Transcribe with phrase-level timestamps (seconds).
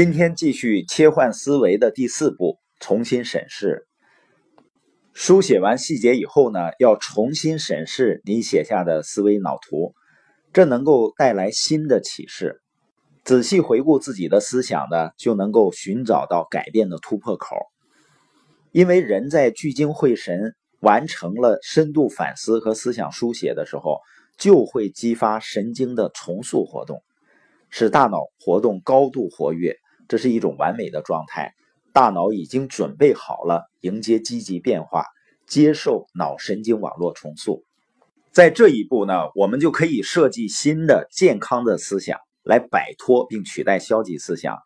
[0.00, 3.88] 今天继续切换思维的第四步，重新审视。
[5.12, 9.94] 书写完细节以后呢，要重新审视你写下的思维脑图，
[10.52, 12.62] 这能够带来新的启示。
[13.24, 17.56] 仔细回顾自己的思想呢，就能够寻找到改变的突破口。
[18.70, 23.98] 因为人在聚精会神完成了深度反思和思想书写的时候，
[24.36, 27.02] 就会激发神经的重塑活动。
[27.70, 29.76] 使大脑活动高度活跃，
[30.08, 31.54] 这是一种完美的状态。
[31.92, 35.04] 大脑已经准备好了迎接积极变化，
[35.46, 37.64] 接受脑神经网络重塑。
[38.32, 44.58] 在这一步呢，我们就可以设计新的健康的思想来摆脱并取代消极思想，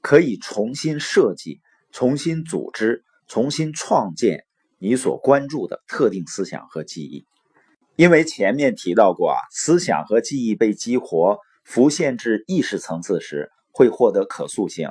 [0.00, 4.44] 可以重新设计、重新组织、重新创建
[4.78, 7.26] 你所关注的特定思想和记忆。
[7.96, 11.38] 因为前面提到过啊，思想和记忆被激活。
[11.66, 14.88] 浮现至意识层次时，会获得可塑性。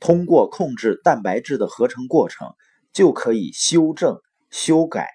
[0.00, 2.48] 通过控制蛋白质的合成过程，
[2.92, 4.18] 就可以修正、
[4.50, 5.10] 修改、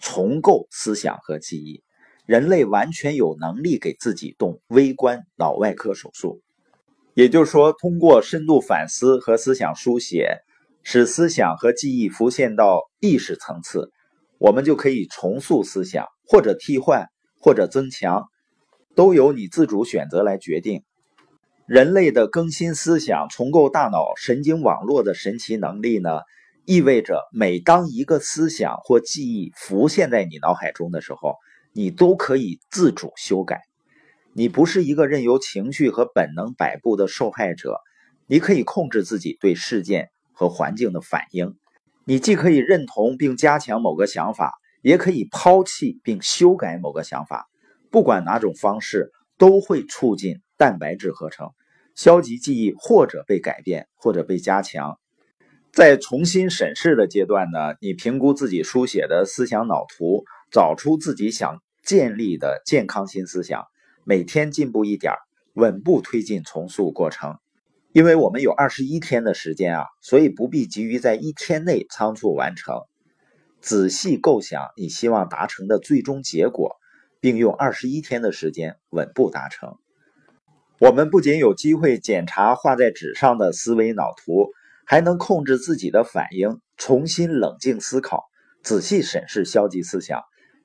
[0.00, 1.84] 重构思想和记忆。
[2.26, 6.40] 人类完全有能力给自己动微观脑外科手术。
[7.14, 10.38] 也就是说，通过深度反思和思想书写，
[10.82, 13.90] 使思想和记忆浮现到意识层次，
[14.38, 17.06] 我们就可以重塑思想，或者替换，
[17.38, 18.24] 或者增强。
[18.94, 20.84] 都由你自主选择来决定。
[21.72, 26.20] 人类的更新思想、重构大脑神经网络的神奇能力呢？
[26.66, 31.36] 意味着每当一个思想或记忆浮现在你脑海中的时候，
[31.72, 33.62] 你都可以自主修改。
[34.34, 37.80] 你不是一个任由情绪和本能摆布的受害者，
[38.26, 41.56] 你可以控制自己对事件和环境的反应。
[42.04, 47.46] 你既可以认同并加强某个想法，也可以抛弃并修改某个想法。
[47.90, 51.48] 不管哪种方式，都会促进蛋白质合成，
[51.94, 54.98] 消极记忆或者被改变，或者被加强。
[55.72, 63.64] 在重新审视的阶段呢，你评估自己书写的思想脑图，找出自己想建立的健康新思想，
[64.04, 65.14] 每天进步一点，
[65.54, 67.38] 稳步推进重塑过程。
[67.92, 72.82] 因为我们有二十一天的时间啊，所以不必急于在一天内仓促完成，
[73.60, 76.76] 仔细构想你希望达成的最终结果。
[77.22, 79.78] 并用二十一天的时间稳步达成。
[80.82, 84.48] 我们不仅有机会检查画在纸上的思维脑图，
[84.84, 88.24] 还能控制自己的反应，重新冷静思考，
[88.64, 90.22] 仔细审视消极思想，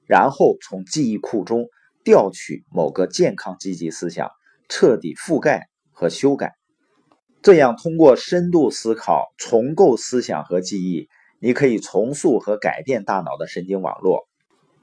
[0.08, 1.68] 然后从记忆库中
[2.04, 4.32] 调取某个健康积极思想，
[4.68, 6.56] 彻底覆盖和修改。
[7.44, 14.28] 这样，通过深度思考重构思想和记忆，你可以重塑和改变大脑的神经网络。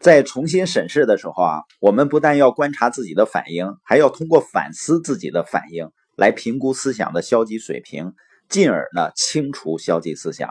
[0.04, 8.12] 在重新审视的时候啊，我们不但要观察自己的反应，还要通过反思自己的反应来评估思想的消极水平，
[8.50, 10.50] 进而呢清除消极思想。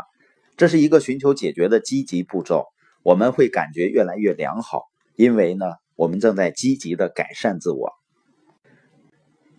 [0.58, 2.66] 这是一个寻求解决的积极步骤。
[3.04, 7.92] 我们会感觉越来越良好，因为呢我们正在积极的改善自我。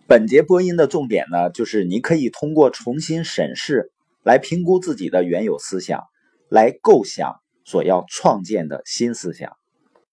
[0.09, 6.03] 本节播音的重点呢，就是你可以通过重新审视来评估自己的原有思想，
[6.49, 9.53] 来构想所要创建的新思想。